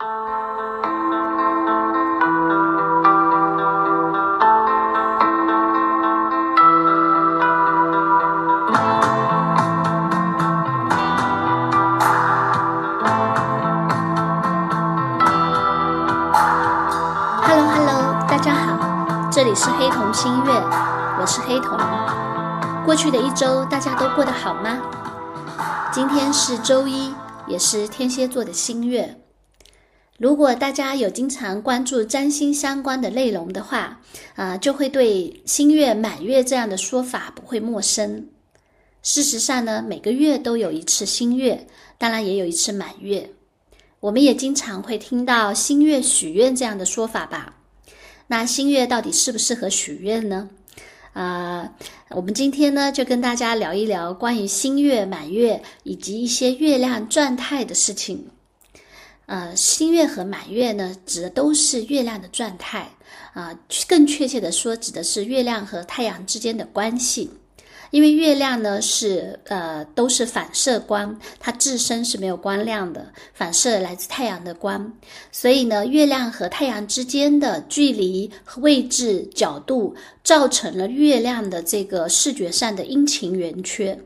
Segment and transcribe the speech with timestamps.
[0.00, 0.06] Hello
[17.66, 18.78] Hello，大家好
[19.32, 20.52] 这里是黑瞳星月，
[21.18, 21.76] 我是黑瞳。
[22.84, 24.78] 过去的一周，大家都过得好吗？
[25.90, 27.12] 今天是周一，
[27.48, 29.27] 也是天蝎座的新月。
[30.18, 34.00] 如果大家有经常关注占星相关的内容的话，
[34.34, 38.26] 啊，就会对新月满月这样的说法不会陌生。
[39.00, 41.68] 事实上呢，每个月都有一次新月，
[41.98, 43.30] 当然也有一次满月。
[44.00, 47.54] 我们也经常会听到新月许愿这样的说法吧。
[48.26, 50.50] 那新月到底适不适合许愿呢？
[51.12, 51.72] 啊，
[52.10, 58.26] 我们今天呢就跟大家聊一聊关于新月、满月以及一些月亮状态的事情。
[59.28, 62.88] 呃，新月和满月呢，指的都是月亮的状态
[63.34, 63.54] 啊，
[63.86, 67.30] 更确切的说，指的是月亮和太阳之间的关系。
[67.90, 74.92] 因为月亮呢是呃都是反射光，它自身是没有光亮的，反射来自太阳的光，
[75.30, 83.98] 所以呢，月亮和太阳之间的距离和、位置、角度，造成了月亮的这个视觉上的阴晴圆缺。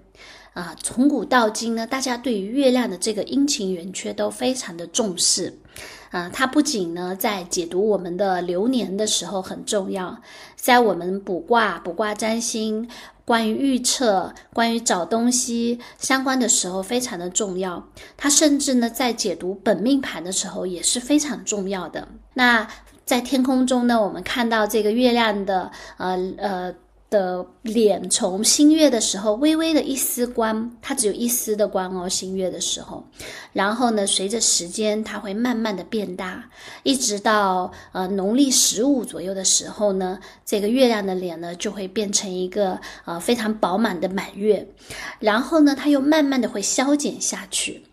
[0.52, 5.58] 啊，从古到今呢，大家对于月亮的这个阴晴圆缺都非常的重视。
[6.10, 10.20] 啊，它不仅呢在解读我们的流年的时候很重要，
[10.56, 12.88] 在我们卜卦、卜卦占星。
[13.24, 22.08] 关于预测、关于找东西相关的时候非常的重要，它甚至呢在解读本命盘的时候也是非常重要的。
[22.34, 22.68] 那
[23.06, 26.74] 在天空中呢，我们看到这个月亮的呃呃。
[27.12, 32.08] 的脸从新月的时候微微的一丝光，它只有一丝的光哦。
[32.08, 33.04] 新月的时候，
[33.52, 36.48] 然后呢，随着时间，它会慢慢的变大，
[36.82, 44.66] 一直到呃农历十五左右的时候呢，这个月亮的脸呢就会变成一个呃非常饱满的满月，
[45.20, 47.84] 然后呢，它又慢慢的会消减下去。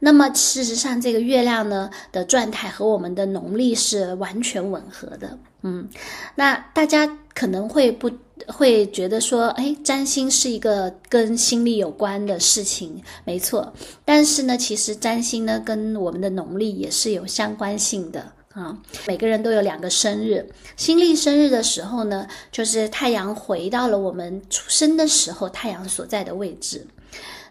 [0.00, 5.38] 那么事实上，这个月亮呢的状态和我们的农历是完全吻合的。
[5.62, 5.88] 嗯，
[6.36, 8.08] 那大家可能会不
[8.46, 13.72] 会觉得说，哎，占星是一个跟心力有关的事情，没错。
[14.04, 18.78] 但是呢，其实占星呢跟我们的农历也是有相关性的啊。
[19.08, 26.86] 每个人都有两个生日，新历生日的时候呢，就是太阳回到了我们出生的时候太阳所在的位置。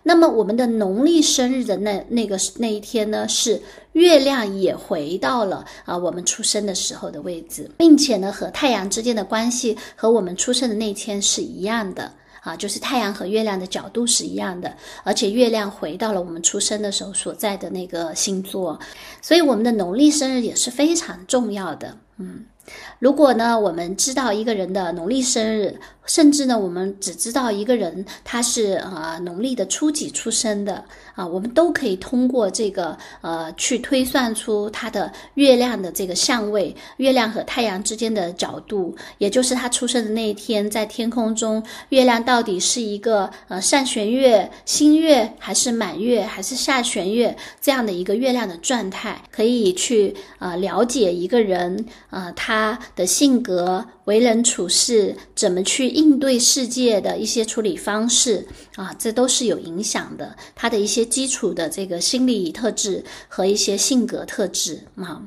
[0.07, 12.09] 那么我们的农历生日的那那个那一天呢，是月亮也回到了啊我们出生的时候的位置，并且呢和太阳之间的关系和我们出生的那天是一样的
[12.40, 14.73] 啊，就是太阳和月亮的角度是一样的，
[15.03, 18.79] 而且月亮回到了我们出生的时候所在的那个星座，
[19.22, 22.45] 所以我们的农历生日也是非常重要的，嗯。
[23.00, 30.83] 如果呢，我们知道一个人的农历生日，甚至呢，我们只知道一个人他是呃农历的初几出生的
[31.16, 52.57] 啊，我们都可以通过这个呃去推算出他的月亮的这个相位，月亮和太阳之间的角度，也就是他出生的那一天，在天空中，月亮到底是一个呃上弦月、新月，还是满月，还是下弦月这样的一个月亮的状态，可以去呃了解一个人呃他。
[52.57, 58.47] 他的性格、为人处事，怎么去应对世界的一些处理方式
[58.78, 60.34] 啊，这都是有影响的。
[60.56, 65.22] 他的一些基础的这个心理特质和一些性格特质啊。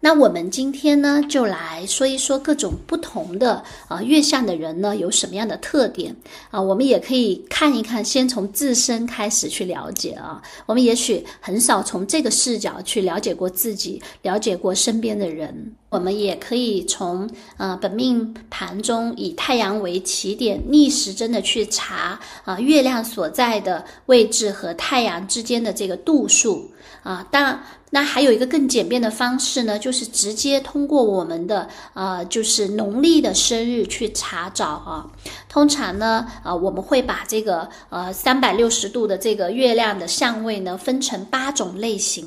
[0.00, 6.14] 那我们今天呢，就来说一说各种不同的啊月相的人呢有什么样的特点
[6.50, 6.60] 啊？
[6.60, 10.40] 我们也可以看一看，先从自身开始去了解啊。
[10.66, 15.74] 我们也许很少从这个视角去了解过自己，了解过身边的人。
[15.90, 17.28] 我们也可以从
[17.58, 26.70] 呃本命盘中以太阳为起点，逆时针的去查啊月亮所在的位置和太阳之间的这个度数
[27.02, 27.26] 啊。
[27.30, 27.62] 当然。
[27.92, 35.10] 那还有一个更简便的方式呢，就是直接通过我们的呃，就是农历的生日去查找啊。
[35.48, 42.24] 通常呢，呃，我们会把这个呃三百六十度的这个月亮的相位呢分成八种类型，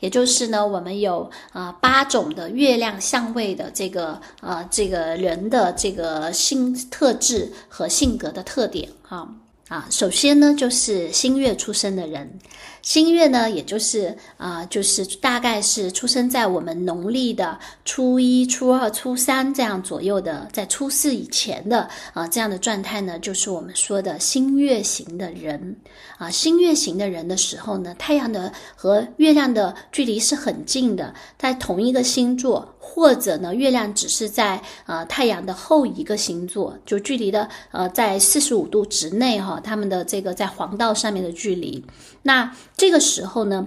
[0.00, 9.28] 也就是呢，我们有呃八种的月亮相位的这个呃这个人的这个性特质和性格的特点哈。
[9.68, 12.38] 啊，首先呢，就是新月出生的人，
[12.86, 25.76] 新月呢，也就是啊，就是大概是出生在我们农历的初一、初二、初三这样左右的，在初四以前的啊，这样的状态呢，就是我们说的新月型的人
[26.16, 26.30] 啊。
[26.30, 32.72] 新月型的人的时候呢，太阳的和月亮的距离是很近的，在同一个星座。
[32.88, 41.84] 或者呢，月亮只是在呃太阳的后一个星座，就距离的呃在四十五度之内哈，他们的这个在黄道上面的距离。
[42.22, 43.66] 那这个时候呢，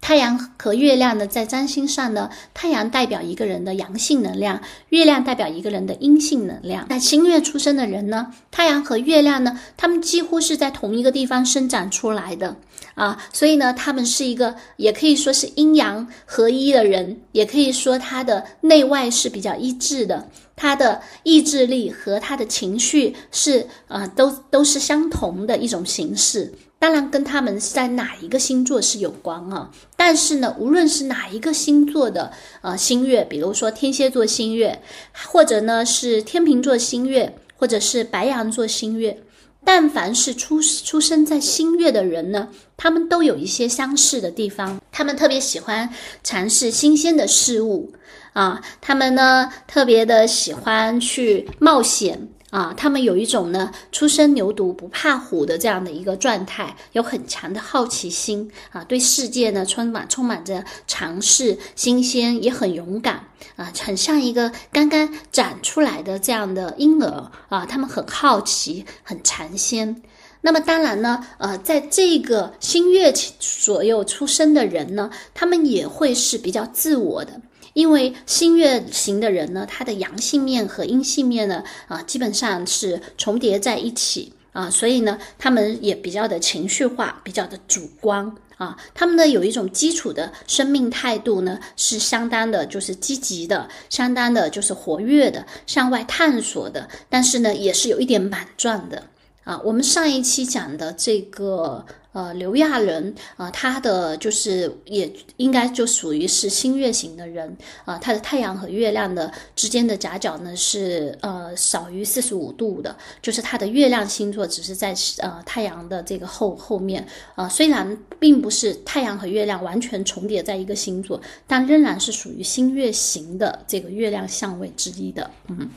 [0.00, 4.60] 太阳和月亮呢在占星上呢，太阳代表一个人的阳性能量，
[4.90, 6.86] 月亮代表一个人的阴性能量。
[6.90, 12.56] 那新月出生的人呢，太阳和月亮呢，他们几乎是在同一个地方生长出来的。
[12.94, 26.52] 啊，所以呢，他们是一个，也可以说是阴阳合一的人，也可以说他的内外是比较一致的，他的意志力和他的情绪是啊，都都是相同的一种形式。
[26.78, 29.70] 当然，跟他们在哪一个星座是有关啊。
[29.96, 32.30] 但是呢，无论是哪一个星座的
[32.60, 34.82] 呃星月，比如说天蝎座星月，
[35.28, 39.22] 或者呢是天秤座星月，或者是白羊座星月。
[39.66, 44.78] 但凡是出出生在新月的人呢，他们都有一些相似的地方。
[44.92, 45.88] 他们特别喜欢
[46.22, 47.94] 尝试新鲜的事物
[48.34, 52.28] 啊，他们呢特别的喜欢去冒险。
[52.50, 63.24] 啊，他们有一种呢，初生牛犊不怕虎的这样的一个状态，有很强的好奇心啊，对世界呢充满充满着尝试、新鲜，也很勇敢
[63.56, 70.00] 啊，很像一个刚刚长出来的这样的婴儿啊，他们很好奇、很尝鲜。
[70.40, 77.40] 那么当然呢，呃，在这个新月左右出生的人呢，他们也会是比较自我的。
[77.74, 99.02] 因为新月型的人呢，他的阳性面和阴性面呢，啊，基本上是重叠在一起啊，所以呢，他们也比较的情绪化，比较的主观啊，他们呢有一种基础的生命态度呢，是相当的，就是积极的，相当的就是活跃的，向外探索的，但是呢，也是有一点莽撞的。
[99.44, 99.60] 啊。
[99.64, 101.84] 我们上一期讲的这个。
[102.14, 117.04] 呃，刘亚仁啊，他的就是也应该就属于是新月型的人啊，他的太阳和月亮的之间的夹角呢是呃少于四十五度的，就是他的月亮星座只是在呃太阳的这个后后面
[117.34, 125.68] 啊，虽然并不是太阳和月亮完全重叠在一个星座，但仍然是属于新月型的这个月亮相位之一的，嗯。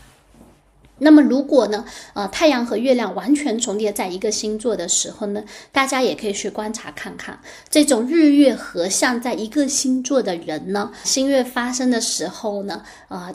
[1.00, 7.40] 那么，如果呢，呃，太阳和月亮完全重叠在一个星座的时候呢，大家也可以去观察看看，
[7.70, 13.32] 这种日月合相在一个星座的人呢，新月发生的时候呢，啊，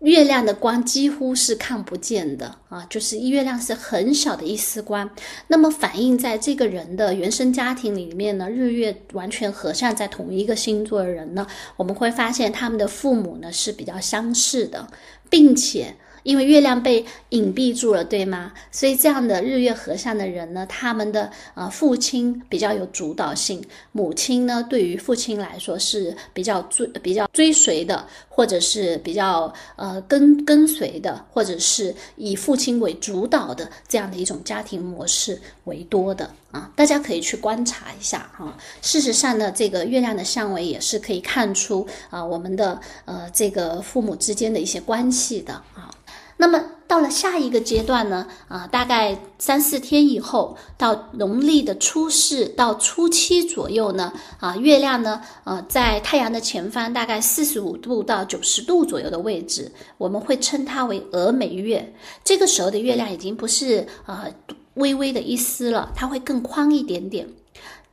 [0.00, 5.08] 月亮的光几乎是看不见的啊，就是月亮是很小的一丝光。
[5.46, 11.46] 那么，反映在这个人的原生家庭里面呢，日月完全合相在同一个星座的人呢，
[11.76, 14.88] 我们会发现他们的父母呢是比较相似的，
[15.30, 15.94] 并且。
[16.24, 18.52] 因为月亮被隐蔽住了，对吗？
[18.72, 23.62] 所以这样的日月合相的人呢，他们的呃父亲比较有主导性，
[23.92, 36.72] 母亲呢对于父亲来说是比较追比较追随的，或者是比较呃跟跟随的，或者是以父亲为主导的这样的一种家庭模式为多的啊。
[36.74, 38.56] 大家可以去观察一下哈。
[38.80, 45.93] 事实上呢，这个月亮的相位也是可以看出啊我们的呃这个父母之间的一些关系的啊。
[46.36, 61.94] 那么到了下一个阶段呢，啊，大概三四天以后，到农历的初四到初七左右呢，啊，月亮呢，呃，在太阳的前方大概四十五度到九十度左右的位置，我们会称它为峨眉月。
[62.22, 64.26] 这个时候的月亮已经不是呃
[64.74, 67.28] 微微的一丝了，它会更宽一点点。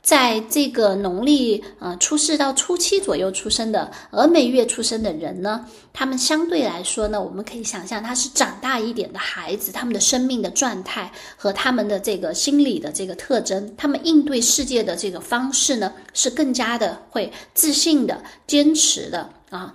[0.02, 19.72] 在这个农历呃初四到初七左右出生的峨眉月出生的人呢，他们相对来说呢，我们可以想象他是长大一点的孩子，他们的生命的状态和他们的这个心理的这个特征，他们应对世界的这个方式呢，是更加的会自信的、坚持的啊。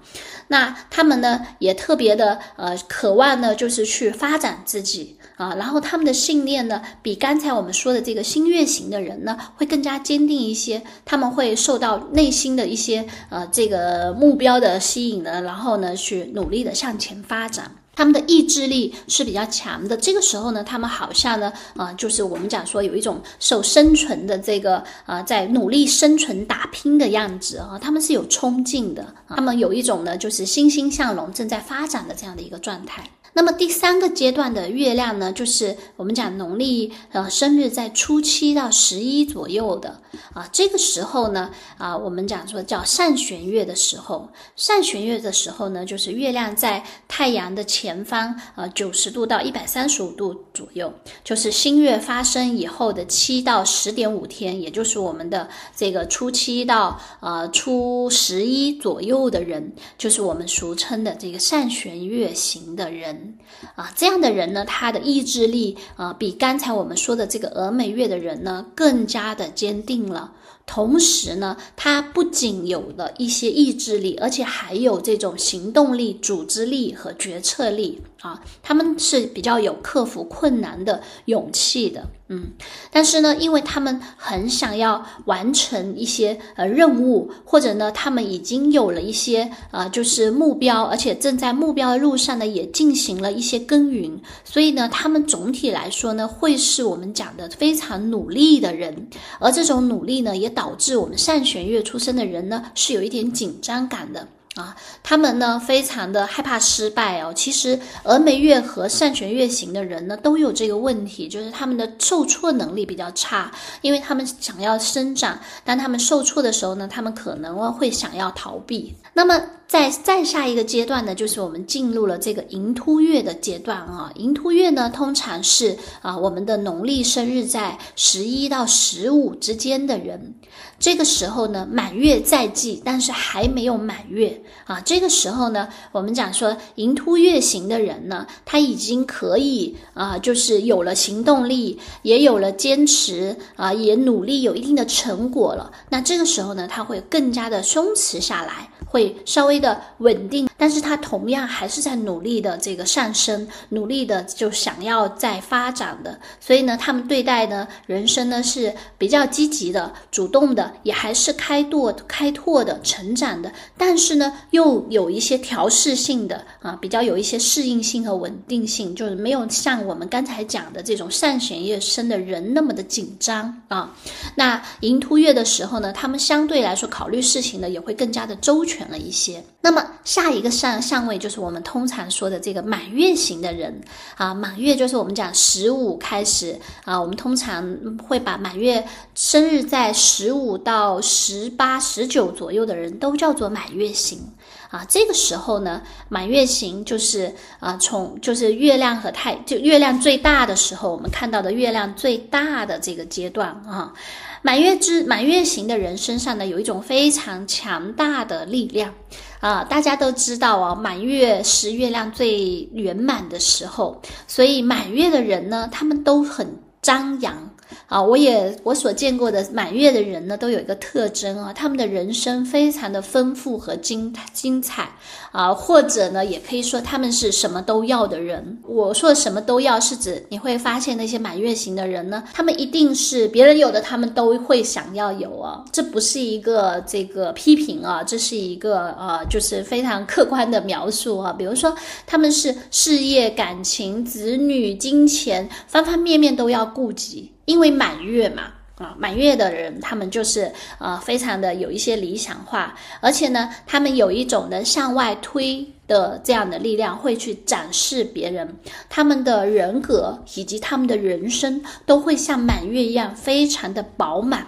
[0.49, 5.55] 那他们呢，也特别的呃渴望呢，就是去发展自己啊。
[5.55, 10.81] 然后他们的信念呢，比刚才我们说的这个新月型的人呢，会更加坚定一些。
[11.05, 17.76] 他们会受到内心的一些呃这个目标的吸引呢，然后呢，去努力的向前发展。
[17.97, 33.09] 他们的意志力是比较强的，这个时候呢，他们好像呢，啊，就是我们讲说有一种受生存的这个啊，在努力生存打拼的样子啊，他们是有冲劲的，他们有一种呢，就是欣欣向荣、正在发展的这样的一个状态。
[33.37, 40.01] 那么第三个阶段的月亮呢，就是我们讲农历呃生日在初七到十一左右的。
[40.33, 50.91] 啊，这个时候呢啊，我们讲说叫上弦月的时候，上弦月的时候呢，就是月亮在太阳的前方呃九十度到一百三十五度左右，
[51.23, 63.26] 就是新月发生以后的七到十点五天，也就是我们的这个初七到呃初十一左右的人，就是我们俗称的这个上弦月型的人。
[63.75, 70.33] 啊，这样的人呢，他的意志力啊，比刚才我们说的这个峨眉月的人呢，更加的坚定了。
[70.65, 82.03] 同时呢，他不仅有了一些意志力，而且还有这种行动力、组织力和决策力啊，他们是比较有克服困难的勇气的。
[82.29, 82.47] 嗯，
[82.91, 99.07] 但是呢，因为他们很想要完成一些呃任务，或者呢，他们已经有了一些呃就是目标，而且正在目标的路上呢，也进行了一些耕耘，所以呢，他们总体来说呢，会是我们讲的非常努力的人，
[99.39, 104.27] 而这种努力呢，也导致我们善玄月出生的人呢，是有一点紧张感的。
[104.57, 107.31] 啊，他们呢非常的害怕失败哦。
[107.33, 118.95] 其实峨眉月和善玄月型的人呢都有这个问题，就是他们的受挫能力比较差，因为他们想要生长，当他们受挫的时候呢，他们可能会想要逃避。
[119.13, 119.41] 那么。
[119.67, 124.09] 在再下一个阶段呢，就是我们进入了这个寅突月的阶段啊。
[124.15, 130.33] 寅突月呢，通常是啊我们的农历生日在十一到十五之间的人，
[130.79, 134.79] 这个时候呢满月在即，但是还没有满月啊。
[134.79, 145.69] 这个时候呢，我们讲说寅突月型的人呢，他已经可以啊，就是有了行动力，也有了坚持啊，也努力有一定的成果了。
[145.89, 148.69] 那这个时候呢，他会更加的松弛下来。
[148.87, 173.91] 会稍微的稳定，但是他同样还是在努力的这个上升，努力的就想要在发展的，所以呢，他们对待呢人生呢是比较积极的、主动的，也还是开拓、开拓的、成长的，但是呢，又有一些调试性的啊，比较有一些适应性和稳定性，就是没有像我们刚才讲的这种善选月生的人那么的紧张啊。
[174.35, 178.67] 那寅突月的时候呢，他们相对来说考虑事情呢也会更加的周。
[178.67, 183.81] 全了一些，那么下一个上上位就是我们通常说的这个满月型的人
[184.15, 194.31] 啊，满月就是我们讲十五开始啊，我们通常会把满月生日在十五到十八、十九左右的人都叫做满月型
[194.69, 194.85] 啊。
[194.87, 203.93] 这个时候呢，满月型就是啊，从就是月亮和太就月亮最大的时候，我们看到的月亮最大的这个阶段啊。
[204.41, 208.93] 满月之满月型的人身上呢，有一种非常强大的力量
[209.39, 209.63] 啊！
[209.63, 216.47] 大家都知道啊，满月是月亮最圆满的时候，所以满月的人呢，他们都很
[216.81, 217.49] 张扬。
[217.87, 224.89] 啊，我也我所见过的满月的人呢，都有一个特征啊，他们的人生非常的丰富和精精彩
[225.37, 228.57] 啊，或者呢，也可以说他们是什么都要的人。
[228.63, 235.63] 我说什么都要，是指你会发现那些满月型的人呢，他们一定是别人有的，他们都会想要有啊。
[235.71, 241.31] 这不是一个这个批评啊，这是一个呃，就是非常客观的描述啊。
[241.31, 241.71] 比如说
[242.07, 247.31] 他们是事业、感情、子女、金钱方方面面都要顾及。
[247.45, 248.43] 因为满月嘛，
[248.77, 258.55] 啊，满月的人他们就是呃，非常的有一些理想化，而且呢，他们有一种的向外推的这样的力量，会去展示别人，
[258.87, 264.45] 他们的人格以及他们的人生都会像满月一样非常的饱满。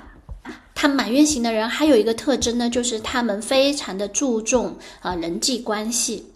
[0.76, 6.32] 他满月型的人还有一个特征呢，就是他们非常的注重啊人际关系。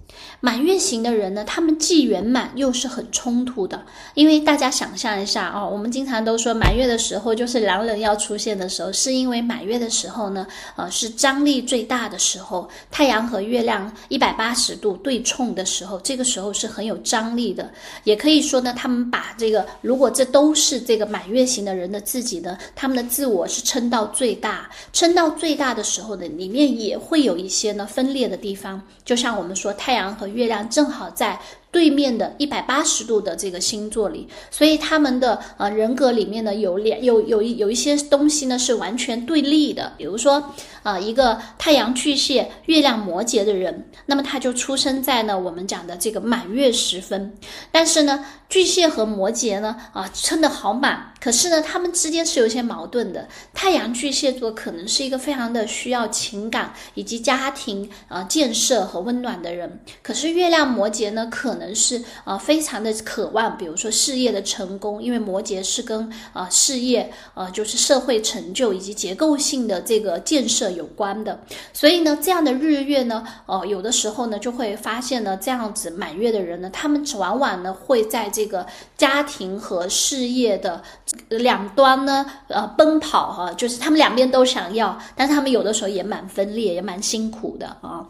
[0.46, 3.82] 满月型的人呢，他们既圆满又是很冲突的，
[4.14, 10.46] 因为大家想象一下哦，我们经常都说满月的时候就是狼人要出现的时候，是因为满月的时候呢，
[10.76, 17.72] 呃，是张力最大的时候，太阳和月亮一百八十度对冲的时候，这个时候是很有张力的。
[18.04, 31.40] 也可以说呢，他们把这个，如果这都是这个满月型的人的自己呢，他们的自我是撑到最大，撑到最大的时候呢，里面也会有一些呢分裂的地方，就像我们说太阳和月亮正好在。
[31.74, 39.92] 对面的一百八十度的这个星座里，所以他们的呃人格里面呢有两有有一有一些东西呢是完全对立的。
[39.98, 40.54] 比如说
[40.84, 47.34] 啊，一个太阳巨蟹、月亮摩羯的人，那么他就出生在呢我们讲的这个满月时分。
[47.72, 53.28] 但是呢，巨蟹和摩羯呢啊撑得好满，可是呢他们之间是有些矛盾的。
[53.52, 61.63] 太阳巨蟹座可能是一个非常的需要情感以及家庭啊建设和温暖的人，可是月亮摩羯呢可能。
[61.76, 71.40] 是呃非常的渴望，比如说事业的成功，因为摩羯是跟呃事业呃就是社会成就以及结构性的这个建设有关的，
[71.74, 78.66] 所以呢，这样的日月呢，呃有的时候呢就会发现呢，这样子满月的人呢，他们往往呢会在这个
[78.98, 80.82] 家庭和事业的
[81.30, 88.08] 两端呢呃奔跑哈，就是他们两边都想要，但是他们有的时候也蛮分裂，也蛮辛苦的啊。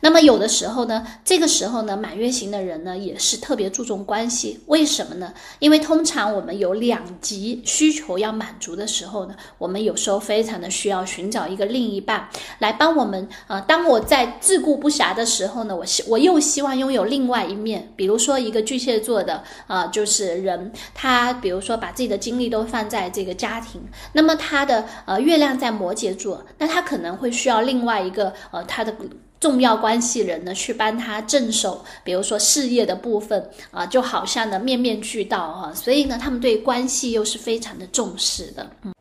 [0.00, 5.32] 那么有的时候呢，这个时候呢，满月型的人呢也是特别注重关系，为什么呢？
[5.58, 12.28] 因为通常我们有两极需求要满足的时候呢，我们有时候非常的需要寻找一个另一半
[12.60, 13.60] 来帮我们啊。
[13.62, 23.80] 当我在自顾不暇的时候呢，我希我又希望拥有另外一面，比如说一个巨蟹座的啊，就是人，他比如说把自己的精力都放在这个家庭，
[24.12, 28.94] 那么他的呃月亮在摩羯座，那他可能会需要另外一个呃他的。
[29.40, 38.70] 重要关系人呢，去帮他镇守，比如说事业的部分啊，就好像呢面面俱到啊，所以呢，他们对关系又是非常的重视的。
[38.82, 38.92] 嗯，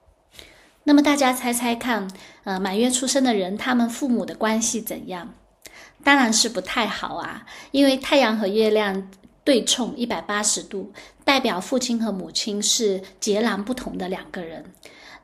[0.84, 2.08] 那么大家猜猜看，
[2.44, 5.34] 呃，满月出生的人，他们父母的关系怎样？
[6.04, 9.10] 当然是不太好啊，因为太阳和月亮
[9.44, 10.94] 对冲一百八十度，
[11.26, 14.64] 代表父亲和母亲是截然不同的两个人。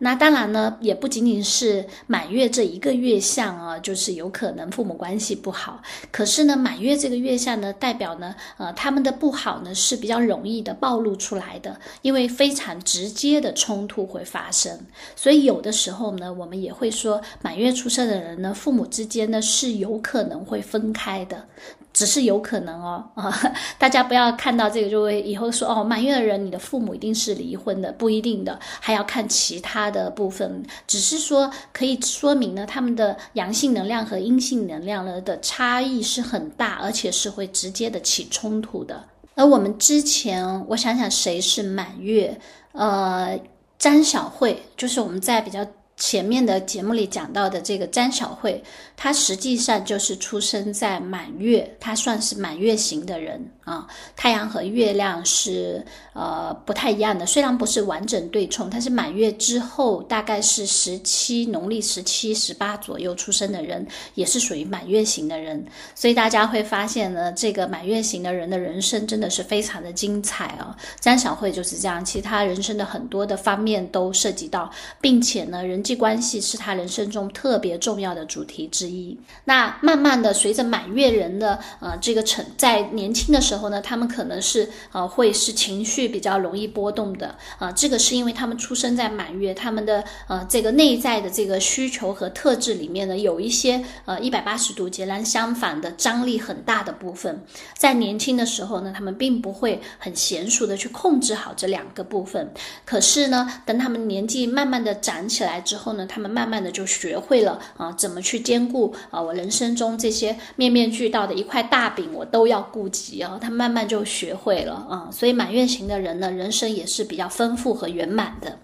[0.03, 5.81] 那当然呢，也不仅仅是满月这一个月相啊，就是有可能父母关系不好。
[6.11, 14.77] 可是呢，满月这个月相呢，代表呢，呃，他们的不好呢是比较容易的暴露出来的，因为非常直接的冲突会发生。
[15.15, 21.45] 所以有的时候呢，我们也会说，满月出生的人呢，父母之间呢是有可能会分开的。
[21.93, 23.31] 只是有可能哦啊，
[23.77, 30.63] 大家不要看到这个就会以后说哦，满月的人你的父母一定是离婚的，不一定的，还要看其他的部分。
[30.87, 39.03] 只是说可以说明呢，他们的阳性能量和阴性能量呢的差异是很大，而且是会直接的起冲突的。
[39.35, 42.39] 而我们之前，我想想谁是满月？
[42.71, 43.39] 呃，
[43.77, 45.63] 张小慧，就是我们在比较。
[45.95, 48.61] 前面的节目里讲到的这个张小慧，
[48.97, 53.87] 她实际上就是出生在满月，她算是满月型的人啊。
[54.15, 63.85] 太阳和月亮是呃不太一样的，虽然不是完整对冲，但是满月之后大概是十七农历十七十八左右出生的人，
[64.15, 65.63] 也是属于满月型的人。
[65.93, 70.75] 所以大家会发现呢，这个满月型的人的人生真的是非常的精彩啊。
[70.99, 75.82] 张小慧就是这样，其他人生的很多的方面都涉及到，并且呢人。
[75.83, 79.19] 人际关系是他人生中特别重要的主题之一。
[79.43, 87.69] 那慢慢的，随着满月人的呃这个成，在年轻的时候呢，他们可能是呃会是情绪比较容易波动的啊。
[87.73, 97.43] 这个是因为他们出生在满月，他们的呃这个内在的这个需求和特质里面呢，有一些呃一百八十度截然相反的张力很大的部分。
[97.77, 102.53] 在年轻的时候呢，他们并不会很娴熟的去控制好这两个部分。
[102.85, 113.39] 可是呢，等他们年纪慢慢的长起来之，之后呢，他们慢慢的就学会了啊，怎么去兼顾啊，我人生中这些面面俱到的一块大饼，我都要顾及啊。
[113.41, 118.55] 他慢慢就学会了啊，所以满月型的人呢，人生也是比较丰富和圆满的。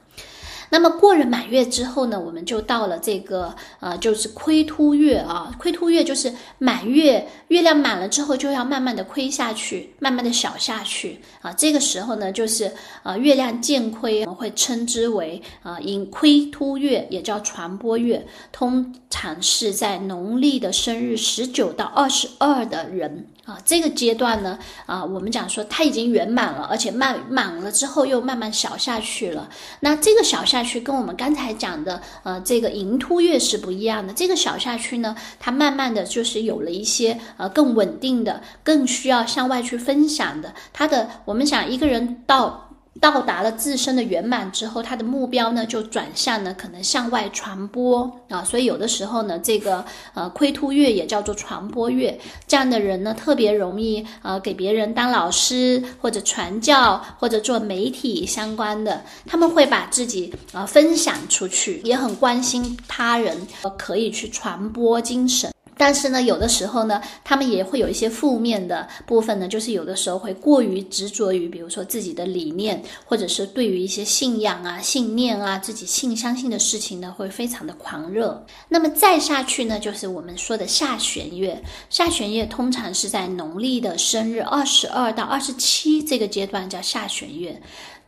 [0.69, 5.53] 那么过了满月之后呢，我们就到了这个呃，就是亏凸月啊。
[5.57, 11.51] 亏凸月就是满月，月亮满了之后就要慢慢的亏下去，慢慢的小下去啊。
[11.53, 12.71] 这个时候呢，就是
[13.03, 18.25] 呃月亮渐亏，我们会称之为呃隐亏凸月，也叫传播月。
[18.51, 23.27] 通常是在农历的生日十九到二十二的人。
[23.49, 29.49] 啊，这个阶段呢，啊，我们讲说它已经圆满了，而且慢满了之后又慢慢小下去了。
[29.79, 34.13] 那这个小下去跟我们刚才讲的，呃，这个盈突月是不一样的。
[34.13, 40.53] 这个小下去呢，它慢慢的就是有了一些呃更稳定的、更需要向外去分享的。
[40.71, 42.68] 它的我们想一个人到。
[42.99, 49.83] 到达了自身的圆满之后，他的目标呢就转向呢可能向外传播啊，所以有的时候呢，这个
[50.13, 65.51] 呃窥突月也叫做传播月，这样的人呢特别容易呃给别人当老师或者传教或者做媒体相关的，他们会把自己呃分享出去，也很关心他人，呃可以去传播精神。
[65.79, 78.45] 但是呢，有的时候呢，他们也会有一些负面的部分呢，就是有的时候会过于执着于，比如说自己的理念，或者是对于一些信仰啊、信念啊、自己信相信的事情呢，会非常的狂热。
[78.67, 81.63] 那么再下去呢，就是我们说的下弦月。
[81.89, 87.61] 下弦月通常是在农历的生日二十二到二十七这个阶段叫下弦月。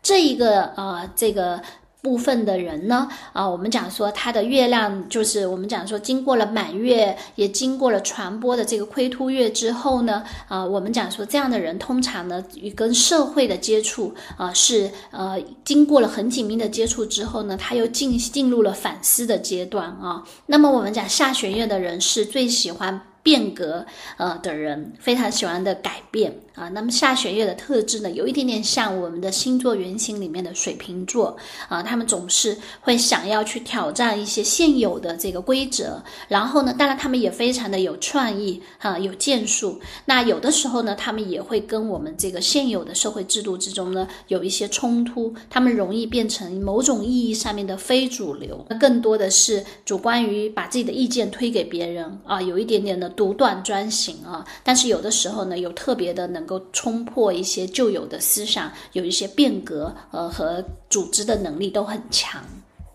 [0.04, 1.62] 这一个呃，这个。
[2.02, 20.24] 部分的人呢，啊，我们讲说他的月亮就是我们讲说经过了满月，也经过了传播的这个亏凸月之后呢，啊，我们讲说这样的人通常呢与跟社会的接触啊是呃经过了很紧密的接触之后呢，他又进进入了反思的阶段啊。
[20.48, 23.02] 那么我们讲下弦月的人是最喜欢。
[23.24, 23.86] 变革
[24.18, 31.38] 呃的人非常喜欢的改变啊，那么下弦月的特质呢，有一点点像我们的星座原型里面的水瓶座
[31.70, 39.80] 啊，他们总是会想要去挑战一些现有的这个规则，然后呢，当然他们也非常的有创意啊，有建树。
[40.06, 53.12] 那有的时候呢，他们也会跟我们这个现有的社会制度之中呢有一些冲突，他们容易变成某种意义上面的非主流，更多的是主观于把自己的意见推给别人啊，有一点点的。
[53.22, 62.44] 独断专行啊，但是有的时候呢，有特别的能能够冲破一些旧有的思想，有一些变革呃和组织的能力都很强，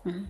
[0.03, 0.27] 嗯。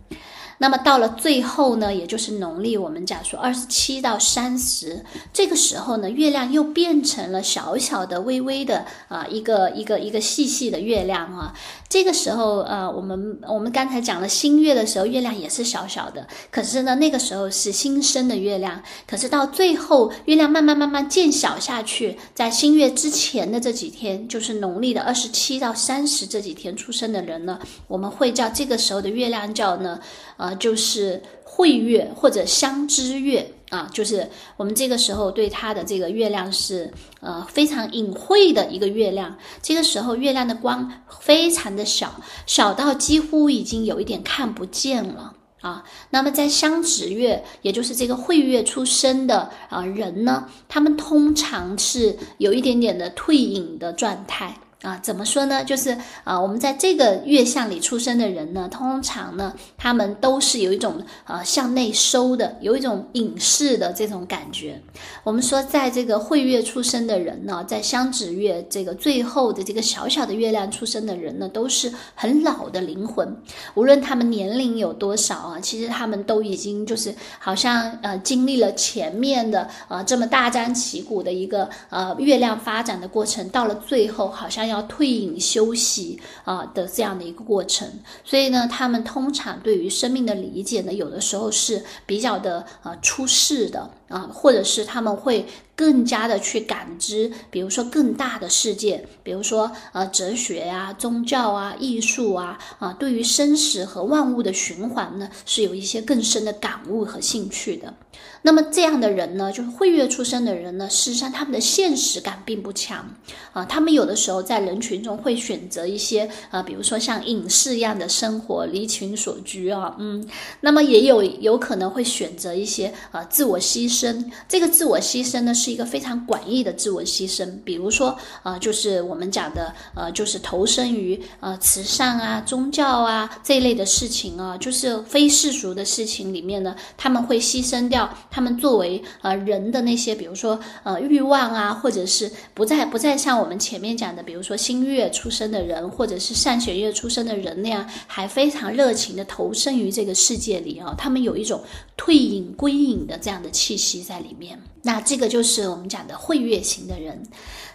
[0.59, 11.53] 那么到了最后呢，也就是农历我们讲说二十七到三十这个时候呢，月亮又变成了小小的、微微的啊一个一个一个细细的月亮啊。
[11.89, 18.83] 这个时候呃，我们我们刚才讲了新月的时候，月亮也是小小的，可是呢那个时候是新生的月亮。
[19.07, 29.99] 可是到最后，月亮慢慢慢慢渐小下去，在新月之前的这几天，就是农历的二十七到三十这几天出生的人呢，我们会叫这个时候的月亮叫呢。
[30.37, 39.37] 呃，就是晦月或者相知月啊，就是我们这个时候对它的这个月亮是呃非常隐晦的一个月亮。
[39.61, 40.89] 这个时候月亮的光
[41.21, 45.83] 非常的小，小到几乎已经有一点看不见了啊。
[46.09, 54.57] 那么在相值月，也就是这个会月出生的啊人呢，他们通常是有一点点的退隐的状态。
[54.83, 55.65] 啊，怎么说呢？
[55.65, 64.79] 就是啊，我们在这个月相里出生的人呢，通常呢，他们都是有一种呃向内收的，有一种隐士的这种感觉。
[65.23, 73.35] 我们说，在这个晦月出生的人呢，在相指月这个最后的这个小小的月亮出生的人呢，都是很老的灵魂。
[73.73, 84.66] 无论他们年龄有多少啊，其实他们都已经就是好像呃经历了前面的呃这么大张旗鼓的一个呃月亮发展的过程，到了最后好像。
[84.67, 87.87] 要退隐休息啊的这样的一个过程，
[88.23, 95.45] 所以呢，他们通常对于生命的理解呢，有的时候是比较的呃出世的啊，或者是他们会
[95.77, 107.93] 更加的去感知，比如说更大的世界，比如说呃哲学呀、宗教啊、艺术啊啊，对于生死和万物的循环呢，是有一些更深的感悟和兴趣的。
[108.41, 113.07] 那么这样的人呢，就是会月出生的人呢，事实上他们的现实感并不强
[113.53, 120.27] 啊，他们有的时候在人群中会选择一些啊，比如说像隐士一样的生活，离群所居啊，嗯，
[120.61, 124.25] 那么也有有可能会选择一些啊自我牺牲。
[124.47, 138.09] 这个自我牺牲呢，是是一个非常广义的自我牺牲，比如说啊，就是我们讲的呃，就是投身于呃慈善啊、宗教啊这一类的事情啊，就是非世俗的事情里面呢，他们会牺牲掉。
[138.31, 151.61] 他们作为呃人的那些，比如说呃欲望啊，或者是不再不再像我们前面讲的，比如说新月出生的人，或者是上弦月出生的人那样，还非常热情的投身于这个世界里啊，他们有一种
[151.97, 154.57] 退隐归隐的这样的气息在里面。
[154.83, 157.21] 那这个就是是我们讲的会月型的人。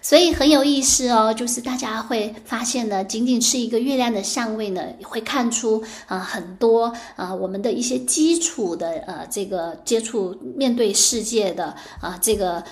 [0.01, 12.63] 所以很有意思哦，就是大家会发现呢，仅仅是一个月亮的相位呢，会看出啊很多啊我们的一些基础的呃这个接触面对世界的啊这个。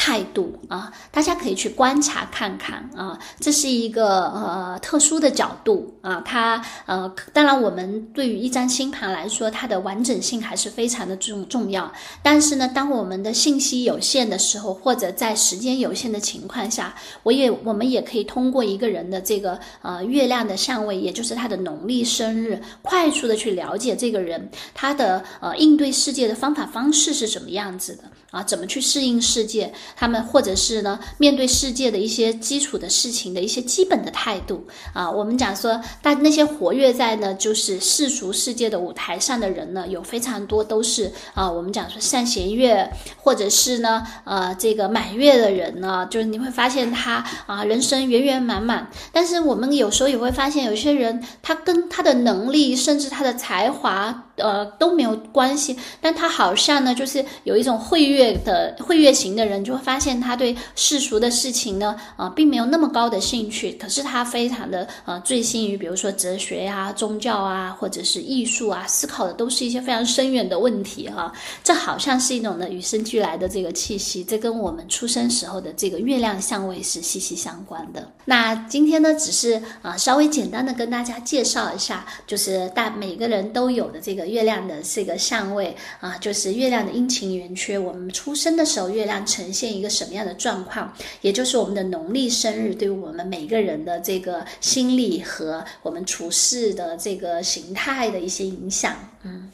[0.00, 11.92] 态度啊，大家可以去观察看看啊，这是一个呃特殊的角度啊，它呃当然我们对于一张星盘来说，它的完整性还是非常的重重要。
[12.22, 28.04] 但是呢，当我们的信息有限的时候，或者在时间有限的情况下，我也我们也可以通过一个人的这个呃月亮的相位，也就是他的农历生日，快速的去了解这个人他的呃应对世界的方法方式是什么样子的。
[28.30, 29.72] 啊，怎么去适应世界？
[29.96, 35.10] 他们或者是呢，面对世界的一些基础的事情的一些基本的态度啊。
[35.10, 41.50] 我们讲说，但那些活跃在呢，就是世俗世界的舞台上的人呢，有非常多都是啊。
[41.50, 48.90] 我们讲说善弦月，或者是呢，呃，这个满月的人呢，就是你会发现他啊，人生圆圆满满。
[49.10, 54.27] 但是我们有时候也会发现，有些人他跟他的能力，甚至他的才华。
[54.38, 71.32] 呃都没有关系，但他好像呢，就是有一种会月的会月型的人，就会发现他对世俗的事情呢，啊，并没有那么高的兴趣，可是他非常的呃醉心于，比如说哲学呀、宗教啊，或者是艺术啊，思考的都是一些非常深远的问题哈。
[71.64, 78.06] 这好像是一种呢与生俱来的这个气息，这跟我们出生时候的这个月亮相位是息息相关的。
[78.24, 84.27] 那今天呢，只是啊稍微简单的跟大家介绍一下，就是大每个人都有的这个。
[84.28, 87.78] 月亮的这个相位啊，就是月亮的阴晴圆缺。
[87.78, 98.94] 我们出生的时候，月亮呈现一个什么样的状况，也就是我们的农历生日对我们每个人的这个心理和我们处事的这个形态的一些影响。
[99.22, 99.50] 嗯，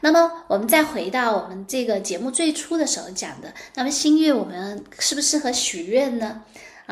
[0.00, 6.42] 那么我们再回到我们这个节目最初的时候讲的，那么新月我们适不适合许愿呢？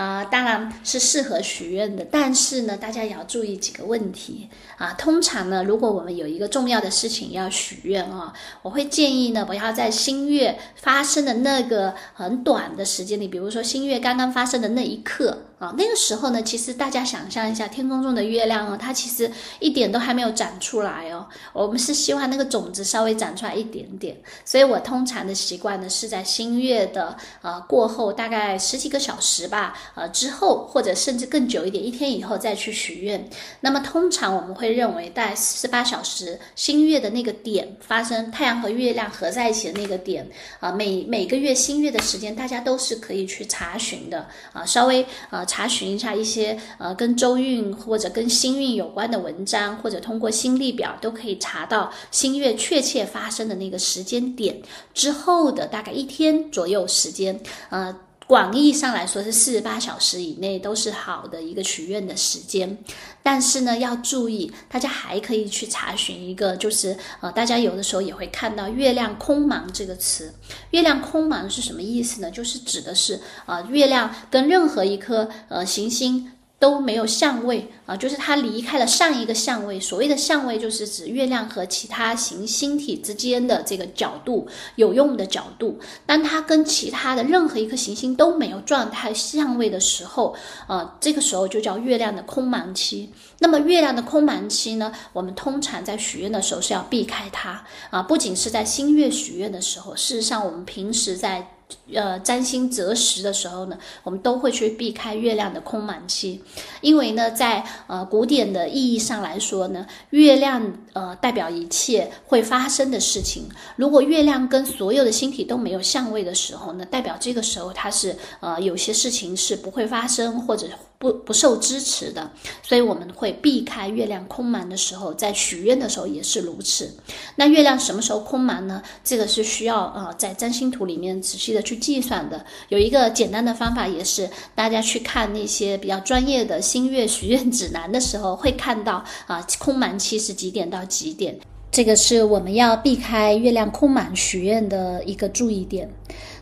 [0.01, 4.95] 啊，当然是适合许愿的，但是呢，大家也要注意几个问题啊。
[4.95, 8.33] 通常呢，如果我们有一个重要的事情要许愿啊，
[8.63, 15.37] 我会建议呢，不要在新月发生的那个很短的时间里，比如说新月刚刚发生的那一刻。
[15.61, 21.29] 啊，那个时候呢，其实大家想象一下，天空中的月亮哦，它其实一点都还没有长出来哦。
[21.53, 33.29] 我们是希望那个种子稍微长出来一点点，所以我通常的习惯呢，是在新月的呃过后大概十几个小时吧，呃之后或者甚至更久一点，一天以后再去许愿。
[33.61, 40.27] 那么通常我们会认为在四十八小时新月的那个点发生，太阳和月亮合在一起的那个点
[40.59, 45.45] 啊，每每个月新月的时间，大家都是可以去查询的啊，稍微啊。
[45.51, 54.63] 查询一下一些呃跟周运或者跟星运有关的文章，或者通过星历表都可以查到星月确切发生的那个时间点
[54.95, 57.97] 之后的大概一天左右时间，呃。
[58.31, 62.79] 广义上来说是四十八小时以内都是好的一个许愿的时间，
[63.25, 70.33] 但是呢要注意，大家还可以去查询一个，就是呃大家有的时候也会看到“月亮空茫”这个词。
[70.71, 72.31] 月亮空茫是什么意思呢？
[72.31, 76.31] 就是指的是呃月亮跟任何一颗呃行星。
[76.61, 79.81] 都没有相位啊，就是它离开了上一个相位。
[79.81, 84.47] 所谓的相位，就是指月亮和其他行星体之间的这个角度，
[84.77, 85.81] 有用的角度。
[86.05, 90.37] 当它跟其他的任何一颗行星都没有状态相位的时候，
[90.69, 93.11] 呃，这个时候就叫月亮的空盲期。
[93.39, 101.57] 那么月亮的空盲期呢，我们通常在许愿的时候是要避开它啊，不仅是在新月许愿的时候，事实上我们平时在。
[101.93, 106.43] 呃，占星择时的时候呢，我们都会去避开月亮的空满期，
[106.81, 113.49] 因为呢，在呃古典的意义上来说呢，月亮呃代表一切会发生的事情。
[113.77, 120.67] 如果月亮跟所有的星体都没有相位的时候呢，代表这个时候它是呃有些事情是不会发生或者。
[121.01, 122.31] 不不受支持的，
[122.63, 126.95] 所以我们会避开月亮空满的时候，在许愿的时候也是如此。
[127.37, 128.83] 那月亮什么时候空满呢？
[129.03, 132.45] 这个是需要呃在占星图里面仔细的去计算的。
[132.69, 141.35] 有一个简单的方法，也是大家去看那些比较专业的星月许愿指南的时候，会看到啊空满期是几点到几点。
[141.73, 145.89] 这个是我们要避开月亮空满许愿的一个注意点。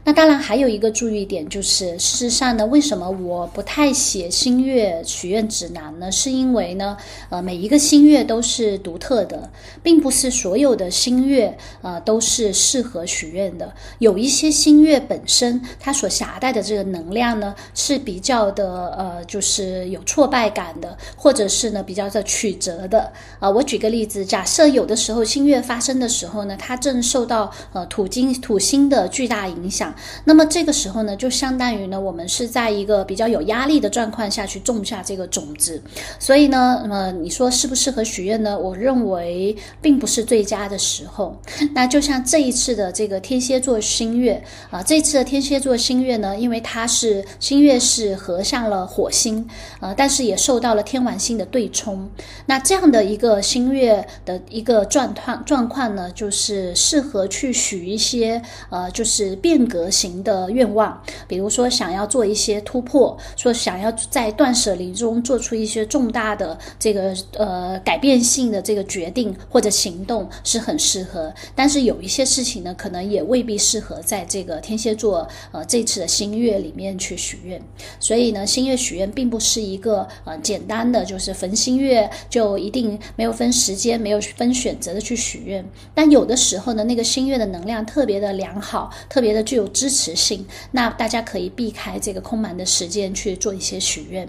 [0.09, 6.11] 那当然还有一个注意点，就是事实上呢，为什么我不太写星月许愿指南呢？
[6.11, 6.97] 是因为呢，
[7.29, 9.51] 呃，每一个星月都是独特的，
[9.83, 13.71] 并不是所有的星月呃都是适合许愿的。
[13.99, 23.13] 有一些星月本身它所携带的这个能量呢是比较的呃，就是有挫败感的，或者是呢比较的曲折的。
[23.41, 29.95] 啊，我举个例子，假设有的时候星月发生的时候呢，它正受到呃土金土星的巨大影响。
[30.25, 35.81] 那么这个时候呢，就相当于呢，我们是在一个比较有压力的状况下去种下这个种子，
[36.19, 38.59] 所以呢，那么你说适不适合许愿呢？
[38.59, 41.37] 我认为并不是最佳的时候。
[41.75, 49.49] 那就像这一次的这个天蝎座新月啊，这次的天蝎座新月呢，因为它是新月是合上了火星，
[49.81, 52.09] 呃，但是也受到了天王星的对冲。
[52.47, 59.78] 那这样的一个新月的一个状况状况呢，就是适合去许一些呃，就是变革。
[59.79, 71.33] 德行的愿望，比如说想要做一些突破，说想要在断舍离中做出一些重大的这个呃改变性的这个决定或者行动是很适合。
[71.55, 77.63] 但是有一些事情呢，可能也未必适合在这个天蝎座呃这次的新月里面去许愿。
[78.01, 85.65] 所以呢，新月许愿并不是一个呃简单的，就是逢新月就一定没有分时间、没有分选择的去许愿。
[85.95, 89.68] 但有的时候呢，那个新月的能量特别的良好，特别的具有。
[89.69, 94.29] 支持性，那大家可以避开这个空满的时间去做一些许愿。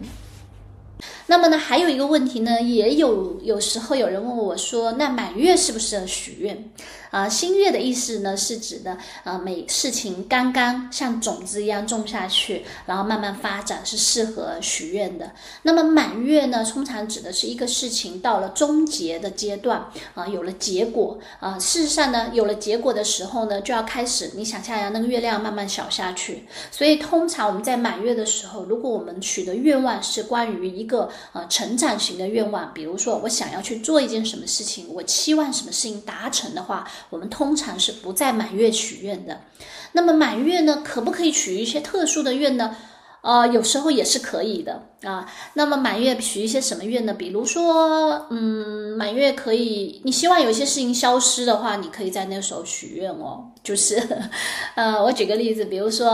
[1.29, 6.71] 那么呢，还有一个问题呢，也有有时候有人问我说，那满月适不适合许愿？
[7.11, 15.31] 啊，新月的意思呢，是指的啊，每事情刚刚像种子一样种下去，然后慢慢发展，是适合许愿的。
[15.63, 19.83] 那么满月呢，通常指的是一个事情到了终结的阶段
[20.15, 21.57] 啊，有了结果啊。
[21.57, 26.45] 事实上呢，有了结果的时候呢，就要开始，你想象一下，那个月亮慢慢小下去。
[26.71, 36.87] 所以通常我们在满月的时候，如果我们许的愿望是关于一个呃成长型的愿望，比如说我想要去做一件什么事情，我期望什么事情达成的话。
[37.09, 39.41] 我们通常是不在满月许愿的，
[39.93, 42.75] 那么满月呢，可不可以许一些特殊的愿呢？
[43.21, 45.25] 啊，有时候也是可以的啊。
[45.53, 47.13] 那么满月许一些什么愿呢？
[47.13, 53.45] 比如说，嗯，满月可以，你希望有些事情消失的话，你可以在那时候许愿哦。
[53.61, 54.01] 就是，
[54.75, 56.09] 呃，我举个例子，比如说，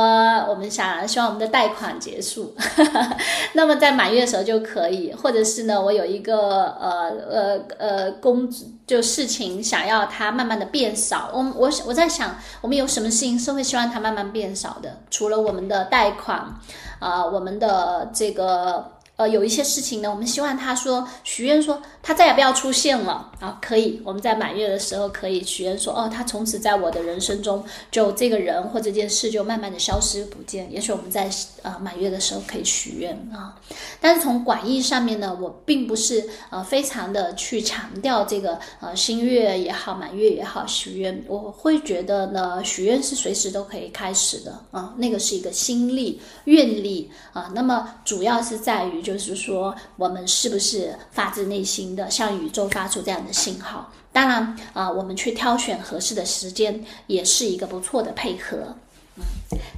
[0.49, 2.53] 我们想希望我们的贷款结束，
[3.53, 8.49] 那么在满月的时候就可以，或者是呢，我有一个呃呃呃工
[8.87, 14.97] 就事情想要它慢慢的变少，我我我在想，我们有什么事情是会希望它慢慢变少的？
[15.11, 16.59] 除了我们的贷款，
[16.99, 18.74] 啊，我们的这个。
[19.17, 30.69] 呃，有一些事情呢，我们希望他说许愿说他再也不要出现了啊，可以，我们在满月的时候可以许愿说，哦，他从此在我的人生中就这个人或这件事就慢慢的消失不见。
[30.69, 31.29] 也许我们在
[31.61, 33.55] 呃满月的时候可以许愿啊，
[34.01, 49.04] 但是从广义上面呢，我并不是呃非常的去强调这个呃新月也好，满月也好许愿，我会觉得呢，许愿是随时都可以开始的啊，那个是一个心力愿力啊，那么主要是在于。
[49.05, 53.91] 就是说，我们是不是发自内心的向宇宙发出这样的信号？
[54.11, 58.75] 当然啊，我们去挑选合适的时间，也是一个不错的配合。
[59.17, 59.23] 嗯，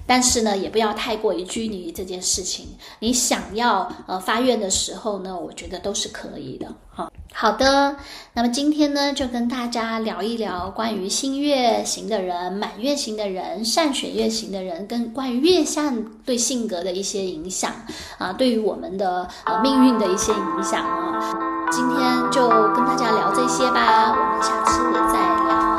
[0.08, 2.66] 但是呢，也不要太过于拘泥于这件事情。
[3.00, 6.74] 你想要呃发愿的时候呢，我觉得都是可以的。
[6.90, 7.12] 好。
[7.34, 7.96] 好的，
[8.34, 17.72] 那么今天呢，就跟大家聊一聊关于新月型的人、满月型的人、善选月型的人，跟关于月相对性格的一些影响
[18.18, 21.70] 啊，对于我们的呃命运的一些影响啊。
[21.70, 24.82] 今天就跟大家聊这些吧，我们下次
[25.14, 25.77] 再聊。